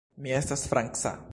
Mi 0.25 0.33
estas 0.39 0.63
franca. 0.73 1.17